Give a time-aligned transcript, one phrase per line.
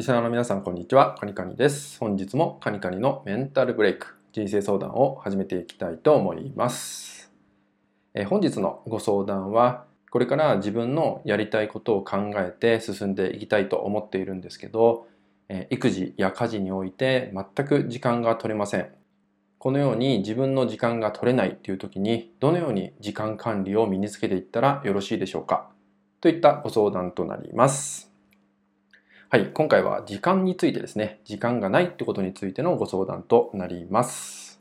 [0.00, 1.14] リスナーの皆さん、こんにちは。
[1.20, 1.98] カニカニです。
[2.00, 7.30] 本日もカニカニのメンタルブレイク、人生相談を始めていきたいと思います。
[8.14, 15.06] え本日のご相談は、これから自分のやりたいことを考えて進んでいきたいと思っているんですけど、
[15.50, 18.88] え育児や家事において全く時間が取れません。
[19.58, 25.68] このように自分の時間が取れないという時に、どのように時間管理を身につけていったらよろしいでしょうか？
[26.22, 28.09] といったご相談となります。
[29.32, 34.60] はい、今回は時間についてですね、時間がないってことについてのご相談となります。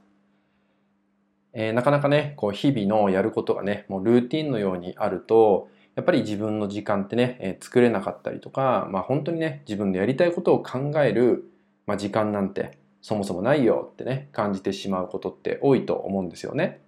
[1.54, 11.46] えー、なかなかね、こう日々のやることがね、もうルーティンのようにあると、やっぱり自分の時間ってね、えー、作れなかったりとか、まあ本当にね、自分でやりたいことを考える、
[11.88, 16.80] まあ、時間なんてそもそもないよってね、感じてしまうことって多いと思うんですよね。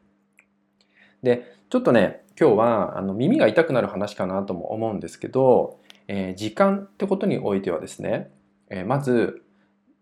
[1.23, 8.31] で、ちょっとね、今日はあの耳が痛くなる話かなとも思うんですけど、えー、時間ってことにおいてはですね、
[8.69, 9.43] えー、まず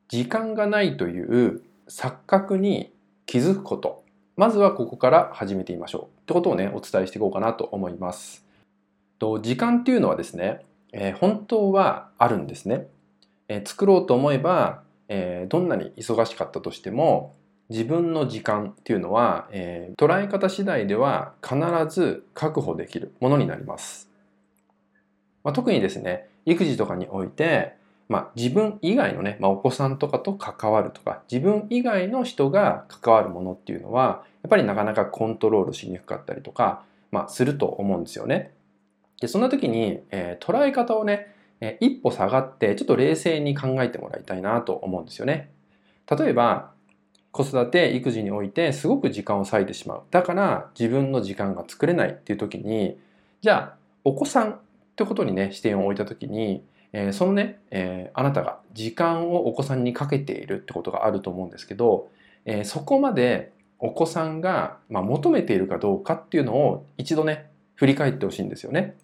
[0.07, 2.93] 時間がないという錯覚に
[3.25, 4.03] 気づくこと。
[4.37, 6.21] まずはここから始めてみましょう。
[6.21, 8.45] ってことをねお伝えしていこうかなと思います。
[9.19, 12.87] と時間っていうのはですね、えー、本当はあるんですね、
[13.49, 17.35] え作ろうと思えば、えどんなに忙しかったとしても
[17.69, 21.57] 自分の時間っていうのは、え捉え方次第では必
[21.89, 24.09] ず確保できるものになります
[25.43, 27.73] まあ、特にですね育児とかにおいて、
[28.07, 38.53] まあ、自分以外のね、まあ、お子さんとかと関わるとか自分以外の人が関わるものっていうのはやっぱりなかなかコントロールしにくかったりとか、まあ、すると思うんですよね。
[39.21, 45.51] でそんな時に、えー、捉え方をね、えー、一歩下がってちょっと冷静に考えてもらいたいなと思うんですよね。
[46.09, 46.71] 例えば
[47.31, 52.97] 子育て育児においてすごく時間を割いてしまうだから自分の時間が作れないっていう時に
[53.41, 54.57] じゃあお子さんっ
[54.95, 62.09] てことにね視点を置いた時に、えー、そのね、えー、あなたが時間をお子さんにかけているってことがあると思うんですけど、
[62.45, 68.97] えー、そこまでお子さんが、まあ、求めているかどうかっていうのを一度ね振り返ってほしいんですよね。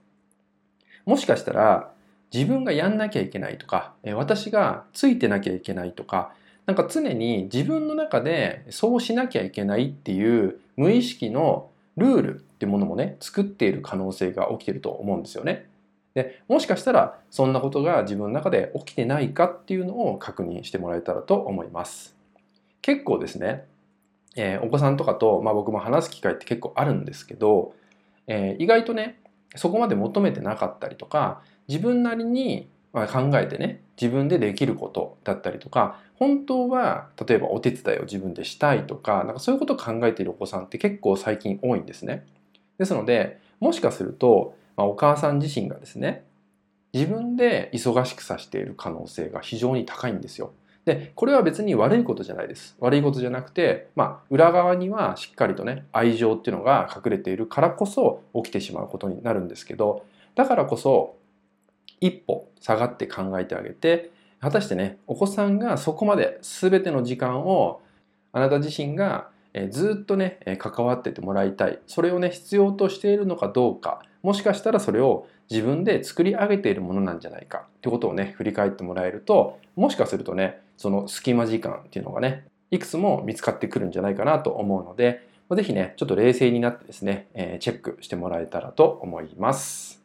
[1.05, 1.91] もしかしたら
[2.33, 6.33] 自分がやんなきゃいけないとか、え私がついてなきゃいけないとか
[6.65, 15.67] なんか常に自分の中でそうしなきゃいけないっていう無意識のルールってものもね作っている可能性が起きてると思うんですよね。
[16.15, 22.15] でもしかしたらそんなことが自分の中で起きてないかっていうのを確認してもらえたらと思います。
[22.81, 23.65] 結構ですね、
[24.35, 27.73] えー、お子さんとかと、まあ、僕も話す機会って結構あるんですけど、
[28.27, 29.19] えー、意外とね
[29.55, 32.69] そこまで求めてなかったりとか自分なりに
[33.07, 42.25] 考えてね自分でできることだったりとか本当は例えばお手伝いを自分でしたいとかなんかそういうことを考えているお子さんって結構最近多いんですね。
[42.77, 46.23] ですのでもしかするとまあ、お母さん自身がですね
[46.93, 50.53] 自分で忙しくさせている可能性が非常に高いんですよ。
[50.85, 52.75] でこれは別に悪いことじゃないです。
[52.79, 61.15] 悪いことじゃなくて、まあ、裏側にはしっかりとね愛情っていうのが隠れているからこそ起きてしまうことになるんですけどだからこそ
[62.01, 67.81] 一歩下がって考えてあげて果たしてねお子さんがそこまで全ての時間を
[68.31, 69.29] あなた自身が
[69.69, 71.79] ずっとね関わっててもらいたい。
[71.87, 74.01] それをね必要としているのかどうか。
[74.21, 77.59] もしかしたらそれを自分で作り上げているものなんじゃないか。
[77.77, 87.27] ってことをね振り返ってもらえるともしかするとねその隙間時間っていうのがねいくつも見つかってくるんじゃないかなと思うので是非ねちょっと冷静になってですね、
[87.61, 90.04] チェックしてもらえたらと思います。